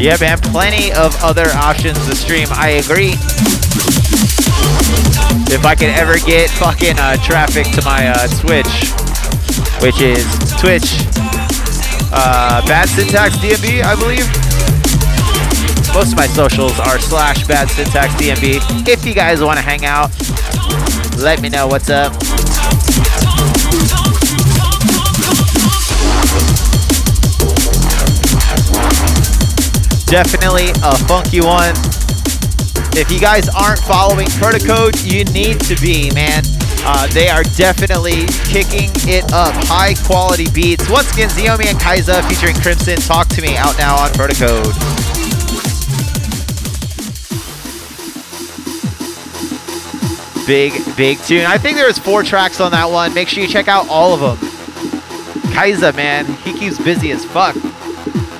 Yeah, 0.00 0.16
man, 0.18 0.38
plenty 0.38 0.92
of 0.92 1.14
other 1.22 1.44
options 1.48 1.98
to 2.08 2.16
stream. 2.16 2.48
I 2.52 2.80
agree. 2.80 3.12
If 5.52 5.66
I 5.66 5.74
could 5.74 5.90
ever 5.90 6.18
get 6.20 6.48
fucking 6.48 6.98
uh, 6.98 7.16
traffic 7.18 7.66
to 7.72 7.84
my 7.84 8.08
uh, 8.08 8.26
Twitch, 8.40 8.66
which 9.82 10.00
is 10.00 10.24
Twitch, 10.56 11.04
uh, 12.16 12.64
Bad 12.66 12.88
Syntax 12.88 13.36
DnB, 13.36 13.82
I 13.84 13.94
believe. 13.94 14.24
Most 15.92 16.12
of 16.12 16.16
my 16.16 16.28
socials 16.28 16.80
are 16.80 16.98
slash 16.98 17.46
Bad 17.46 17.68
Syntax 17.68 18.14
DnB. 18.14 18.88
If 18.88 19.04
you 19.04 19.12
guys 19.12 19.42
want 19.42 19.58
to 19.58 19.62
hang 19.62 19.84
out, 19.84 20.10
let 21.18 21.42
me 21.42 21.50
know 21.50 21.66
what's 21.66 21.90
up. 21.90 22.29
Definitely 30.10 30.70
a 30.82 30.98
funky 31.06 31.40
one. 31.40 31.70
If 32.98 33.12
you 33.12 33.20
guys 33.20 33.48
aren't 33.48 33.78
following 33.78 34.26
Protocode, 34.26 35.06
you 35.06 35.22
need 35.32 35.60
to 35.60 35.80
be, 35.80 36.10
man. 36.12 36.42
Uh, 36.82 37.06
they 37.14 37.28
are 37.28 37.44
definitely 37.54 38.26
kicking 38.50 38.90
it 39.08 39.32
up. 39.32 39.54
High 39.68 39.94
quality 40.04 40.50
beats. 40.50 40.90
Once 40.90 41.12
again, 41.12 41.28
Ziomi 41.28 41.66
and 41.66 41.78
Kaiza 41.78 42.28
featuring 42.28 42.56
Crimson. 42.56 42.96
Talk 42.96 43.28
to 43.28 43.40
me 43.40 43.56
out 43.56 43.78
now 43.78 43.94
on 43.94 44.10
Protocode. 44.10 44.74
Big, 50.44 50.72
big 50.96 51.20
tune. 51.20 51.46
I 51.46 51.56
think 51.56 51.76
there's 51.76 52.00
four 52.00 52.24
tracks 52.24 52.60
on 52.60 52.72
that 52.72 52.90
one. 52.90 53.14
Make 53.14 53.28
sure 53.28 53.44
you 53.44 53.48
check 53.48 53.68
out 53.68 53.88
all 53.88 54.12
of 54.12 54.40
them. 54.40 54.50
Kaiza, 55.52 55.94
man, 55.94 56.26
he 56.42 56.52
keeps 56.52 56.78
busy 56.78 57.12
as 57.12 57.24
fuck. 57.24 57.54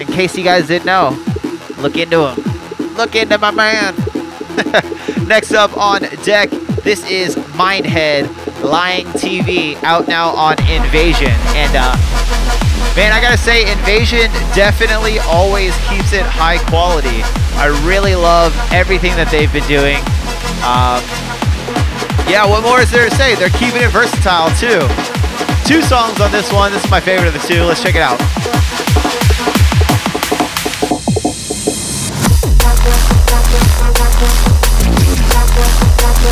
In 0.01 0.09
case 0.09 0.37
you 0.37 0.43
guys 0.43 0.67
didn't 0.67 0.87
know, 0.87 1.17
look 1.83 1.97
into 1.97 2.29
him. 2.29 2.95
Look 2.97 3.15
into 3.15 3.39
my 3.39 3.51
man. 3.51 3.95
Next 5.27 5.53
up 5.53 5.77
on 5.77 6.03
deck, 6.23 6.51
this 6.83 7.09
is 7.11 7.37
Mindhead 7.57 8.29
Lying 8.63 9.07
TV 9.09 9.81
out 9.83 10.09
now 10.09 10.31
on 10.31 10.59
Invasion. 10.69 11.33
And 11.57 11.73
uh, 11.77 11.97
man, 12.97 13.13
I 13.13 13.21
gotta 13.21 13.39
say, 13.39 13.71
Invasion 13.71 14.31
definitely 14.55 15.19
always 15.21 15.75
keeps 15.89 16.13
it 16.13 16.27
high 16.27 16.59
quality. 16.69 17.23
I 17.57 17.69
really 17.87 18.15
love 18.15 18.55
everything 18.73 19.13
that 19.17 19.31
they've 19.31 19.53
been 19.53 19.67
doing. 19.69 19.97
Um, 20.65 21.01
yeah, 22.29 22.47
what 22.47 22.63
more 22.63 22.81
is 22.81 22.91
there 22.91 23.09
to 23.09 23.15
say? 23.17 23.35
They're 23.35 23.51
keeping 23.51 23.83
it 23.83 23.91
versatile 23.91 24.51
too. 24.57 24.85
Two 25.67 25.83
songs 25.83 26.21
on 26.21 26.33
this 26.33 26.53
one. 26.53 26.73
This 26.73 26.85
is 26.85 26.91
my 26.91 27.01
favorite 27.01 27.29
of 27.29 27.35
the 27.35 27.47
two. 27.47 27.63
Let's 27.63 27.83
check 27.83 27.95
it 27.95 28.03
out. 28.03 28.19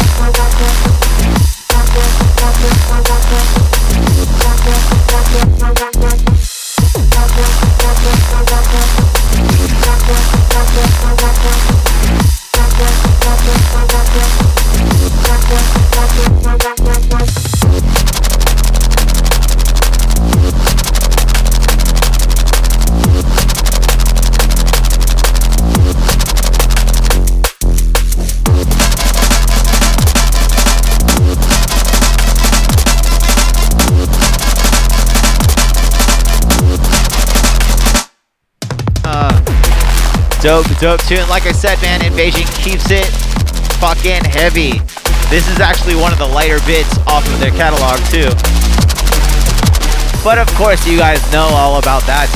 Uh, 0.00 0.87
dope, 40.40 40.66
dope 40.78 41.02
tune. 41.02 41.28
Like 41.28 41.46
I 41.46 41.52
said, 41.52 41.80
man, 41.82 42.04
Invasion 42.04 42.46
keeps 42.62 42.90
it 42.90 43.06
fucking 43.80 44.24
heavy. 44.24 44.78
This 45.30 45.48
is 45.48 45.60
actually 45.60 45.96
one 45.96 46.12
of 46.12 46.18
the 46.18 46.26
lighter 46.26 46.58
bits 46.66 46.96
off 47.06 47.26
of 47.26 47.40
their 47.40 47.50
catalog 47.50 47.98
too. 48.06 48.30
But 50.22 50.38
of 50.38 50.48
course, 50.54 50.86
you 50.86 50.98
guys 50.98 51.20
know 51.32 51.46
all 51.52 51.78
about 51.78 52.02
that. 52.06 52.28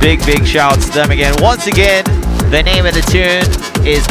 Big, 0.00 0.24
big 0.24 0.46
shouts 0.46 0.86
to 0.86 0.92
them 0.92 1.10
again. 1.10 1.34
Once 1.40 1.66
again, 1.66 2.04
the 2.50 2.62
name 2.62 2.86
of 2.86 2.94
the 2.94 3.02
tune 3.02 3.44
is 3.86 4.06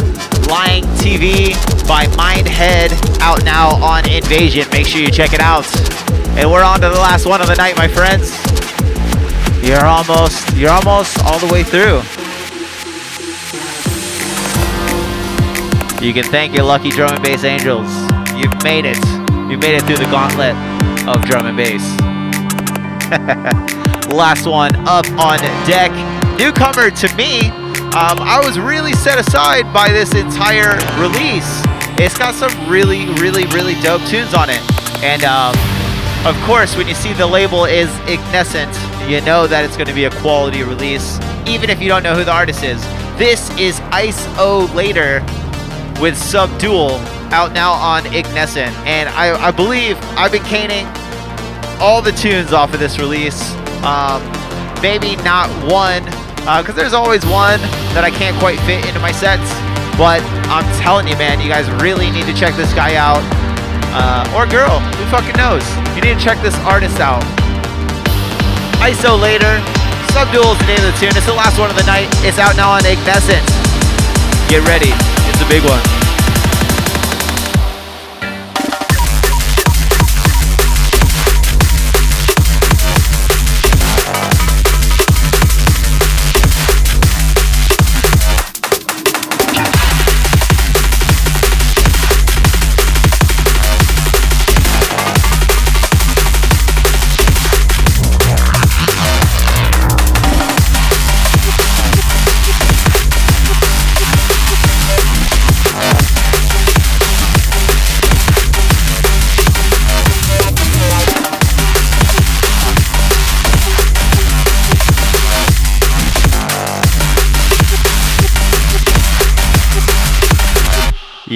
Lying 0.48 0.84
TV 1.00 1.77
by 1.88 2.06
Mindhead, 2.18 2.92
out 3.22 3.46
now 3.46 3.70
on 3.84 4.08
Invasion. 4.10 4.68
Make 4.72 4.86
sure 4.86 5.00
you 5.00 5.10
check 5.10 5.34
it 5.34 5.40
out. 5.40 5.66
And 6.38 6.52
we're 6.52 6.64
on 6.64 6.82
to 6.82 6.90
the 6.90 6.96
last 6.96 7.26
one 7.26 7.40
of 7.40 7.48
the 7.48 7.56
night, 7.56 7.78
my 7.78 7.88
friends. 7.88 8.30
You're 9.64 9.86
almost, 9.86 10.56
you're 10.56 10.70
almost 10.70 11.18
all 11.24 11.40
the 11.40 11.48
way 11.48 11.64
through. 11.64 12.04
You 16.06 16.14
can 16.14 16.26
thank 16.26 16.54
your 16.54 16.66
lucky 16.66 16.90
drum 16.90 17.14
and 17.14 17.24
bass 17.24 17.44
angels. 17.44 17.90
You've 18.36 18.64
made 18.64 18.86
it. 18.86 19.04
You've 19.50 19.62
made 19.62 19.76
it 19.76 19.84
through 19.84 19.98
the 19.98 20.10
gauntlet 20.12 20.56
of 21.08 21.24
drum 21.26 21.46
and 21.48 21.58
bass. 21.58 21.84
Last 24.14 24.46
one 24.46 24.76
up 24.88 25.10
on 25.12 25.40
deck. 25.66 25.92
Newcomer 26.38 26.92
to 26.92 27.16
me. 27.16 27.50
Um, 27.98 28.20
I 28.20 28.40
was 28.46 28.60
really 28.60 28.94
set 28.94 29.18
aside 29.18 29.74
by 29.74 29.92
this 29.92 30.14
entire 30.14 30.76
release. 31.02 31.67
It's 32.00 32.16
got 32.16 32.36
some 32.36 32.52
really, 32.70 33.08
really, 33.16 33.46
really 33.48 33.74
dope 33.82 34.04
tunes 34.04 34.36
on 34.36 34.52
it. 34.52 34.62
And 35.04 35.24
um, 35.24 35.56
of 36.28 36.40
course, 36.46 36.78
when 36.78 36.88
you 36.88 36.94
see 36.94 37.12
the 37.14 37.26
label 37.26 37.66
is 37.66 37.90
Ignescent, 38.08 38.72
you 39.10 39.20
know 39.22 39.48
that 39.48 39.66
it's 39.66 39.76
going 39.76 39.88
to 39.88 39.96
be 39.96 40.06
a 40.06 40.12
quality 40.22 40.62
release, 40.62 41.20
even 41.48 41.72
if 41.72 41.82
you 41.82 41.88
don't 41.88 42.04
know 42.04 42.14
who 42.14 42.24
the 42.24 42.32
artist 42.32 42.64
is. 42.64 42.80
This 43.18 43.50
is 43.58 43.80
Ice 43.92 44.28
O 44.38 44.72
Later 44.76 45.22
with 46.00 46.16
Subdual 46.16 47.00
out 47.34 47.52
now 47.54 47.72
on 47.72 48.06
Ignescent. 48.14 48.76
And 48.86 49.10
I, 49.10 49.48
I 49.48 49.50
believe 49.50 49.98
I've 50.18 50.32
been 50.32 50.44
caning 50.44 50.86
all 51.82 52.04
the 52.04 52.12
tunes 52.12 52.54
off 52.54 52.76
of 52.76 52.80
this 52.80 53.00
release. 53.00 53.54
Um, 53.82 54.22
maybe 54.84 55.16
not 55.24 55.50
one, 55.66 56.06
because 56.62 56.76
there's 56.76 56.94
always 56.94 57.26
one 57.26 57.60
that 57.98 58.04
I 58.04 58.12
can't 58.12 58.38
quite 58.38 58.60
fit 58.62 58.86
into 58.86 59.00
my 59.00 59.12
sets. 59.12 59.52
But 59.98 60.22
I'm 60.54 60.64
telling 60.78 61.10
you, 61.10 61.18
man, 61.18 61.42
you 61.42 61.50
guys 61.50 61.66
really 61.82 62.12
need 62.14 62.30
to 62.30 62.34
check 62.34 62.54
this 62.54 62.72
guy 62.74 62.96
out. 63.02 63.26
Uh, 63.98 64.38
or 64.38 64.46
girl, 64.46 64.78
who 64.94 65.04
fucking 65.10 65.34
knows? 65.34 65.66
You 65.98 66.06
need 66.06 66.14
to 66.14 66.24
check 66.24 66.38
this 66.46 66.54
artist 66.62 67.02
out. 67.02 67.26
ISO 68.78 69.18
later. 69.20 69.58
Subdual 70.14 70.54
is 70.54 70.60
the 70.62 70.70
name 70.70 70.82
of 70.86 70.94
the 70.94 70.98
tune. 71.02 71.18
It's 71.18 71.26
the 71.26 71.34
last 71.34 71.58
one 71.58 71.74
of 71.74 71.76
the 71.76 71.86
night. 71.90 72.14
It's 72.22 72.38
out 72.38 72.56
now 72.56 72.78
on 72.78 72.86
Ignescent. 72.86 73.42
Get 74.54 74.62
ready. 74.70 74.94
It's 75.34 75.42
a 75.42 75.50
big 75.50 75.66
one. 75.66 75.97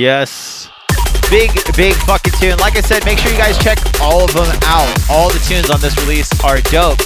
Yes. 0.01 0.67
Big, 1.29 1.51
big 1.77 1.93
fucking 2.09 2.33
tune. 2.41 2.57
Like 2.57 2.75
I 2.75 2.81
said, 2.81 3.05
make 3.05 3.19
sure 3.19 3.31
you 3.31 3.37
guys 3.37 3.55
check 3.61 3.77
all 4.01 4.23
of 4.25 4.33
them 4.33 4.49
out. 4.65 4.89
All 5.11 5.29
the 5.29 5.37
tunes 5.45 5.69
on 5.69 5.79
this 5.79 5.95
release 6.01 6.33
are 6.43 6.59
dope. 6.73 6.97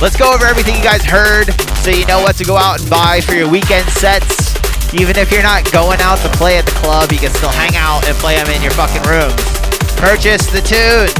Let's 0.00 0.14
go 0.14 0.32
over 0.32 0.46
everything 0.46 0.76
you 0.76 0.84
guys 0.84 1.02
heard 1.02 1.50
so 1.82 1.90
you 1.90 2.06
know 2.06 2.22
what 2.22 2.36
to 2.36 2.44
go 2.44 2.56
out 2.56 2.80
and 2.80 2.88
buy 2.88 3.20
for 3.20 3.34
your 3.34 3.50
weekend 3.50 3.88
sets. 3.90 4.54
Even 4.94 5.18
if 5.18 5.32
you're 5.32 5.42
not 5.42 5.66
going 5.72 5.98
out 5.98 6.22
to 6.22 6.28
play 6.38 6.58
at 6.58 6.64
the 6.64 6.78
club, 6.78 7.10
you 7.10 7.18
can 7.18 7.30
still 7.34 7.50
hang 7.50 7.74
out 7.74 8.06
and 8.06 8.16
play 8.18 8.36
them 8.36 8.46
in 8.54 8.62
your 8.62 8.70
fucking 8.78 9.02
rooms. 9.10 9.42
Purchase 9.98 10.46
the 10.46 10.62
tunes. 10.62 11.10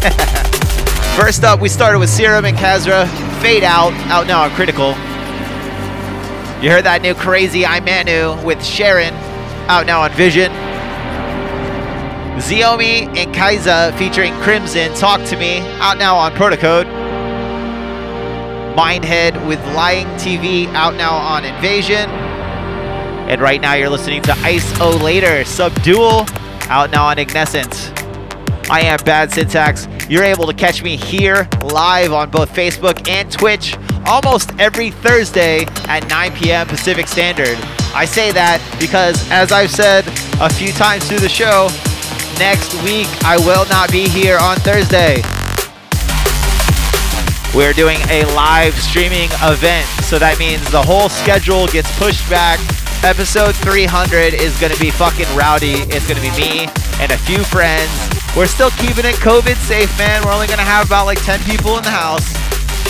First 1.20 1.44
up, 1.44 1.60
we 1.60 1.68
started 1.68 1.98
with 1.98 2.08
Serum 2.08 2.46
and 2.46 2.56
Kasra. 2.56 3.04
Fade 3.42 3.64
Out, 3.64 3.92
out 4.08 4.26
now 4.26 4.48
Critical. 4.56 4.96
You 6.64 6.70
heard 6.70 6.84
that 6.84 7.00
new 7.00 7.14
crazy 7.14 7.62
iManu 7.62 8.42
with 8.44 8.64
Sharon, 8.64 9.14
out 9.70 9.86
now 9.86 10.00
on 10.00 10.10
Vision. 10.14 10.50
Xiomi 12.40 13.06
and 13.16 13.32
Kaiza 13.32 13.96
featuring 13.96 14.32
Crimson, 14.40 14.92
Talk 14.94 15.24
to 15.28 15.36
Me, 15.36 15.60
out 15.78 15.96
now 15.96 16.16
on 16.16 16.32
Protocode. 16.32 16.86
Mindhead 18.74 19.46
with 19.46 19.60
Lying 19.76 20.08
TV, 20.18 20.66
out 20.74 20.96
now 20.96 21.14
on 21.14 21.44
Invasion. 21.44 22.10
And 23.30 23.40
right 23.40 23.60
now 23.60 23.74
you're 23.74 23.90
listening 23.90 24.22
to 24.22 24.32
Ice 24.38 24.80
O 24.80 24.90
Later, 24.96 25.44
Subdual, 25.44 26.28
out 26.68 26.90
now 26.90 27.06
on 27.06 27.20
Ignescent. 27.20 27.92
I 28.68 28.80
am 28.80 28.98
Bad 29.04 29.30
Syntax. 29.30 29.86
You're 30.10 30.24
able 30.24 30.48
to 30.48 30.52
catch 30.52 30.82
me 30.82 30.96
here 30.96 31.48
live 31.62 32.12
on 32.12 32.30
both 32.30 32.52
Facebook 32.52 33.08
and 33.08 33.30
Twitch 33.30 33.76
almost 34.06 34.50
every 34.58 34.90
Thursday 34.90 35.66
at 35.86 36.04
9 36.08 36.32
p.m. 36.32 36.66
Pacific 36.66 37.06
Standard. 37.06 37.56
I 37.94 38.06
say 38.06 38.32
that 38.32 38.58
because, 38.80 39.22
as 39.30 39.52
I've 39.52 39.70
said 39.70 40.04
a 40.40 40.52
few 40.52 40.72
times 40.72 41.06
through 41.06 41.20
the 41.20 41.28
show, 41.28 41.70
next 42.40 42.74
week 42.82 43.06
I 43.22 43.38
will 43.38 43.64
not 43.70 43.92
be 43.92 44.08
here 44.08 44.36
on 44.42 44.56
Thursday. 44.66 45.22
We're 47.54 47.72
doing 47.72 48.02
a 48.10 48.26
live 48.34 48.74
streaming 48.74 49.30
event, 49.46 49.86
so 50.02 50.18
that 50.18 50.40
means 50.40 50.68
the 50.72 50.82
whole 50.82 51.08
schedule 51.08 51.68
gets 51.68 51.86
pushed 52.00 52.28
back. 52.28 52.58
Episode 53.06 53.54
300 53.54 54.34
is 54.34 54.58
going 54.58 54.72
to 54.74 54.80
be 54.80 54.90
fucking 54.90 55.30
rowdy. 55.36 55.86
It's 55.94 56.10
going 56.10 56.18
to 56.18 56.26
be 56.26 56.34
me 56.34 56.66
and 56.98 57.12
a 57.12 57.18
few 57.22 57.38
friends. 57.46 58.19
We're 58.36 58.46
still 58.46 58.70
keeping 58.70 59.04
it 59.04 59.16
COVID 59.16 59.56
safe, 59.56 59.90
man. 59.98 60.24
We're 60.24 60.32
only 60.32 60.46
going 60.46 60.58
to 60.58 60.64
have 60.64 60.86
about 60.86 61.06
like 61.06 61.22
10 61.24 61.40
people 61.40 61.76
in 61.76 61.82
the 61.82 61.90
house. 61.90 62.24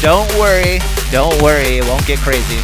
Don't 0.03 0.29
worry. 0.39 0.81
Don't 1.11 1.41
worry. 1.43 1.79
It 1.79 1.85
won't 1.85 2.07
get 2.07 2.19
crazy. 2.19 2.61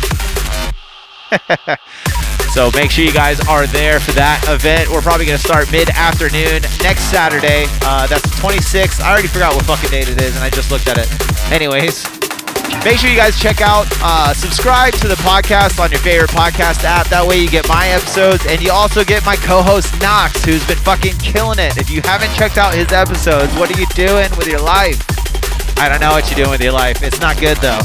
so 2.53 2.71
make 2.75 2.91
sure 2.91 3.05
you 3.05 3.13
guys 3.13 3.41
are 3.49 3.67
there 3.67 3.99
for 3.99 4.13
that 4.13 4.45
event. 4.49 4.91
We're 4.91 5.01
probably 5.01 5.27
going 5.27 5.39
to 5.39 5.45
start 5.45 5.73
mid 5.73 5.89
afternoon 5.91 6.63
next 6.83 7.11
Saturday. 7.11 7.67
Uh, 7.83 8.07
that's 8.07 8.23
the 8.23 8.37
26th. 8.41 9.01
I 9.01 9.11
already 9.11 9.29
forgot 9.29 9.55
what 9.55 9.65
fucking 9.65 9.91
date 9.91 10.09
it 10.09 10.21
is, 10.21 10.37
and 10.37 10.45
I 10.45 10.51
just 10.51 10.71
looked 10.71 10.89
at 10.89 10.99
it. 10.99 11.09
Anyways, 11.53 12.16
make 12.85 12.99
sure 12.99 13.11
you 13.11 13.17
guys 13.17 13.39
check 13.39 13.61
out, 13.61 13.87
uh, 14.03 14.33
subscribe 14.35 14.95
to 14.95 15.09
the 15.09 15.17
podcast 15.17 15.79
on 15.79 15.91
your 15.91 16.01
favorite 16.01 16.31
podcast 16.31 16.85
app. 16.85 17.07
That 17.09 17.27
way 17.27 17.39
you 17.39 17.49
get 17.49 17.69
my 17.69 17.89
episodes, 17.89 18.47
and 18.47 18.63
you 18.63 18.71
also 18.71 19.05
get 19.05 19.25
my 19.25 19.37
co 19.37 19.63
host 19.63 19.93
Knox, 20.01 20.45
who's 20.45 20.67
been 20.67 20.79
fucking 20.79 21.19
killing 21.19 21.59
it. 21.59 21.77
If 21.77 21.91
you 21.91 22.01
haven't 22.03 22.35
checked 22.35 22.59
out 22.59 22.75
his 22.75 22.93
episodes, 22.93 23.55
what 23.57 23.71
are 23.71 23.79
you 23.79 23.87
doing 23.95 24.31
with 24.37 24.47
your 24.47 24.61
life? 24.61 25.03
I 25.79 25.89
don't 25.89 26.01
know 26.01 26.13
what 26.13 26.29
you're 26.31 26.37
doing 26.37 26.51
with 26.51 26.63
your 26.63 26.73
life. 26.73 27.03
It's 27.03 27.21
not 27.21 27.39
good 27.39 27.59
though. 27.59 27.81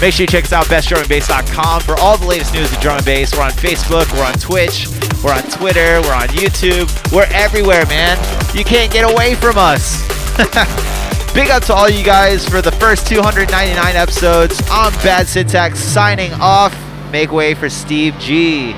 Make 0.00 0.14
sure 0.14 0.22
you 0.22 0.28
check 0.28 0.44
us 0.44 0.52
out, 0.52 0.66
bestdrumandbass.com 0.66 1.80
for 1.82 1.98
all 1.98 2.16
the 2.16 2.26
latest 2.26 2.54
news 2.54 2.72
of 2.72 2.78
drum 2.80 2.98
and 2.98 3.04
bass. 3.04 3.34
We're 3.34 3.42
on 3.42 3.50
Facebook, 3.50 4.10
we're 4.12 4.24
on 4.24 4.34
Twitch, 4.34 4.86
we're 5.24 5.34
on 5.34 5.42
Twitter, 5.50 6.00
we're 6.02 6.14
on 6.14 6.28
YouTube. 6.28 6.86
We're 7.12 7.26
everywhere, 7.32 7.84
man. 7.86 8.16
You 8.54 8.64
can't 8.64 8.92
get 8.92 9.10
away 9.10 9.34
from 9.34 9.58
us. 9.58 10.06
Big 11.38 11.50
up 11.50 11.62
to 11.62 11.72
all 11.72 11.88
you 11.88 12.04
guys 12.04 12.44
for 12.48 12.60
the 12.60 12.72
first 12.72 13.06
299 13.06 13.94
episodes. 13.94 14.60
I'm 14.68 14.92
Bad 15.04 15.28
Syntax 15.28 15.78
signing 15.78 16.32
off. 16.40 16.76
Make 17.12 17.30
way 17.30 17.54
for 17.54 17.70
Steve 17.70 18.18
G. 18.18 18.74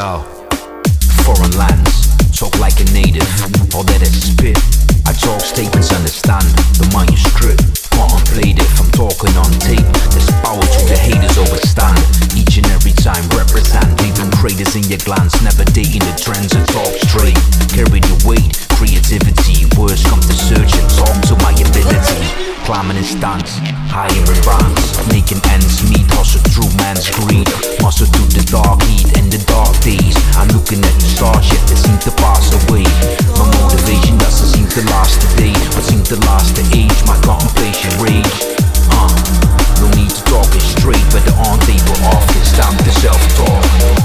Yo, 0.00 0.24
foreign 1.28 1.52
lands, 1.60 2.08
talk 2.32 2.56
like 2.58 2.72
a 2.80 2.88
native. 2.88 3.28
All 3.76 3.84
that 3.84 4.00
is 4.00 4.32
spit. 4.32 4.56
I 5.04 5.12
talk 5.12 5.44
statements, 5.44 5.92
understand 5.92 6.48
the 6.80 6.88
manuscript. 6.88 7.60
Contemplate 7.92 8.56
if 8.56 8.80
I'm 8.80 8.88
talking 8.96 9.36
on 9.36 9.52
tape. 9.60 9.84
There's 10.16 10.32
power 10.40 10.64
to 10.64 10.80
the 10.88 10.96
haters 10.96 11.36
overstand. 11.36 12.00
Each 12.32 12.56
and 12.56 12.64
every 12.72 12.89
time 13.00 13.24
represent. 13.32 13.88
Leaving 14.04 14.30
craters 14.36 14.76
in 14.76 14.84
your 14.84 15.00
glance, 15.08 15.40
never 15.40 15.64
dating 15.72 16.04
the 16.04 16.12
trends 16.20 16.52
and 16.52 16.64
talk 16.68 16.92
straight. 17.08 17.36
Carry 17.72 18.00
the 18.04 18.16
weight, 18.28 18.52
creativity. 18.76 19.64
Words 19.80 20.04
come 20.04 20.20
to 20.20 20.36
search 20.36 20.76
and 20.76 20.88
talk 21.00 21.16
to 21.32 21.34
my 21.40 21.56
ability. 21.56 22.20
Climbing 22.68 23.00
in 23.00 23.04
stunts, 23.08 23.56
higher 23.88 24.12
in 24.12 24.40
bands. 24.44 24.84
Making 25.08 25.40
ends 25.48 25.80
meet, 25.88 26.04
hustle 26.12 26.44
through 26.52 26.68
man's 26.76 27.08
greed. 27.08 27.48
Muscle 27.80 28.06
through 28.06 28.30
the 28.36 28.44
dark 28.52 28.78
heat 28.84 29.08
and 29.16 29.32
the 29.32 29.40
dark 29.48 29.72
days. 29.80 30.14
I'm 30.36 30.52
looking 30.52 30.84
at 30.84 30.94
the 31.00 31.08
stars, 31.08 31.48
yet 31.48 31.64
they 31.72 31.80
seem 31.80 31.96
to 32.04 32.12
pass 32.20 32.52
away. 32.68 32.84
My 33.40 33.48
motivation 33.64 34.20
doesn't 34.20 34.52
seem 34.52 34.68
to 34.76 34.80
last 34.92 35.16
today, 35.24 35.56
but 35.72 35.82
seem 35.88 36.04
to 36.12 36.16
last 36.28 36.52
the 36.52 36.64
age. 36.76 37.00
My 37.08 37.16
contemplation 37.24 37.90
rage. 37.96 38.59
Uh, 38.90 39.80
no 39.80 39.88
need 39.96 40.10
to 40.10 40.22
talk 40.24 40.48
it 40.54 40.62
straight, 40.62 41.04
but 41.12 41.24
the 41.24 41.32
on 41.48 41.58
table 41.60 41.96
office, 42.16 42.52
time 42.52 42.76
to 42.78 42.90
self 43.00 43.20
talk. 43.36 43.99